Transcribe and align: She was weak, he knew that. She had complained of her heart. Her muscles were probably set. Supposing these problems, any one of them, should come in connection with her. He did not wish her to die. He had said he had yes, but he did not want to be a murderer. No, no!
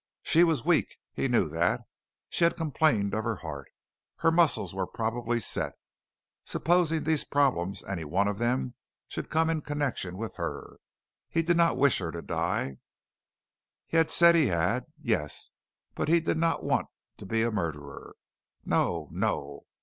She 0.23 0.43
was 0.43 0.65
weak, 0.65 0.95
he 1.13 1.27
knew 1.27 1.47
that. 1.49 1.81
She 2.27 2.43
had 2.43 2.57
complained 2.57 3.13
of 3.13 3.23
her 3.23 3.35
heart. 3.35 3.69
Her 4.17 4.31
muscles 4.31 4.73
were 4.73 4.87
probably 4.87 5.39
set. 5.39 5.73
Supposing 6.43 7.03
these 7.03 7.23
problems, 7.23 7.83
any 7.83 8.03
one 8.03 8.27
of 8.27 8.39
them, 8.39 8.73
should 9.07 9.29
come 9.29 9.47
in 9.47 9.61
connection 9.61 10.17
with 10.17 10.37
her. 10.37 10.77
He 11.29 11.43
did 11.43 11.55
not 11.55 11.77
wish 11.77 11.99
her 11.99 12.11
to 12.13 12.23
die. 12.23 12.79
He 13.85 13.97
had 13.97 14.09
said 14.09 14.33
he 14.33 14.47
had 14.47 14.87
yes, 14.99 15.51
but 15.93 16.07
he 16.07 16.19
did 16.19 16.39
not 16.39 16.63
want 16.63 16.87
to 17.17 17.27
be 17.27 17.43
a 17.43 17.51
murderer. 17.51 18.15
No, 18.65 19.07
no! 19.11 19.67